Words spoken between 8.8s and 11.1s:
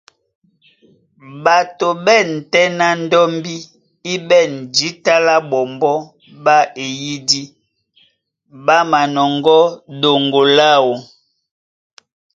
manɔŋgɔ́ ɗoŋgo láō.